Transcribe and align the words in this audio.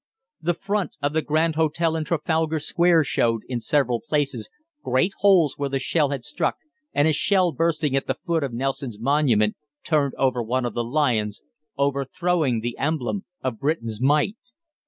The 0.41 0.55
front 0.55 0.95
of 1.03 1.13
the 1.13 1.21
Grand 1.21 1.53
Hotel 1.53 1.95
in 1.95 2.05
Trafalgar 2.05 2.57
Square 2.59 3.03
showed, 3.03 3.43
in 3.47 3.59
several 3.59 4.01
places, 4.01 4.49
great 4.83 5.11
holes 5.19 5.59
where 5.59 5.69
the 5.69 5.77
shell 5.77 6.09
had 6.09 6.23
struck, 6.23 6.55
and 6.91 7.07
a 7.07 7.13
shell 7.13 7.51
bursting 7.51 7.95
at 7.95 8.07
the 8.07 8.15
foot 8.15 8.43
of 8.43 8.51
Nelson's 8.51 8.97
Monument 8.97 9.55
turned 9.83 10.15
over 10.17 10.41
one 10.41 10.65
of 10.65 10.73
the 10.73 10.83
lions 10.83 11.43
overthrowing 11.77 12.61
the 12.61 12.79
emblem 12.79 13.25
of 13.43 13.59
Britain's 13.59 14.01
might! 14.01 14.37